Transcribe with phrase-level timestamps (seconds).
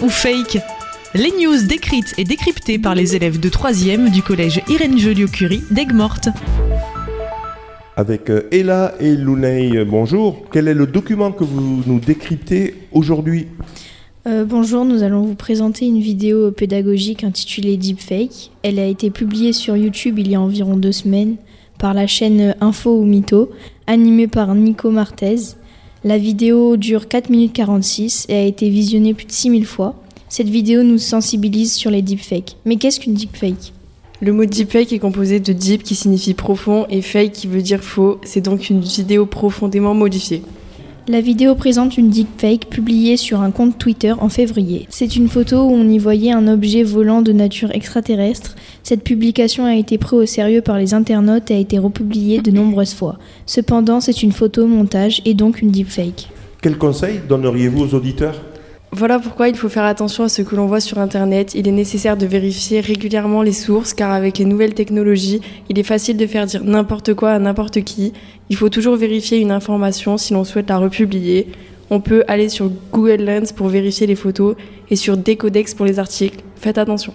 [0.00, 0.58] ou fake
[1.14, 6.28] Les news décrites et décryptées par les élèves de 3e du collège Irène Joliot-Curie d'Aigues-Mortes.
[7.96, 10.44] Avec euh, Ella et Lounei, bonjour.
[10.52, 13.46] Quel est le document que vous nous décryptez aujourd'hui?
[14.26, 18.50] Euh, bonjour, nous allons vous présenter une vidéo pédagogique intitulée Deepfake.
[18.62, 21.36] Elle a été publiée sur YouTube il y a environ deux semaines
[21.78, 23.50] par la chaîne Info ou Mytho,
[23.86, 25.36] animée par Nico Martez.
[26.06, 29.96] La vidéo dure 4 minutes 46 et a été visionnée plus de 6000 fois.
[30.28, 32.56] Cette vidéo nous sensibilise sur les deepfakes.
[32.64, 33.72] Mais qu'est-ce qu'une deepfake?
[34.20, 37.82] Le mot deepfake est composé de deep qui signifie profond et fake qui veut dire
[37.82, 38.20] faux.
[38.22, 40.42] C'est donc une vidéo profondément modifiée.
[41.08, 44.88] La vidéo présente une deepfake publiée sur un compte Twitter en février.
[44.90, 48.56] C'est une photo où on y voyait un objet volant de nature extraterrestre.
[48.82, 52.50] Cette publication a été prise au sérieux par les internautes et a été republiée de
[52.50, 53.20] nombreuses fois.
[53.46, 56.28] Cependant, c'est une photo montage et donc une deepfake.
[56.60, 58.42] Quel conseil donneriez-vous aux auditeurs?
[58.96, 61.54] Voilà pourquoi il faut faire attention à ce que l'on voit sur Internet.
[61.54, 65.82] Il est nécessaire de vérifier régulièrement les sources car avec les nouvelles technologies, il est
[65.82, 68.14] facile de faire dire n'importe quoi à n'importe qui.
[68.48, 71.46] Il faut toujours vérifier une information si l'on souhaite la republier.
[71.90, 74.56] On peut aller sur Google Lens pour vérifier les photos
[74.88, 76.42] et sur Decodex pour les articles.
[76.56, 77.12] Faites attention.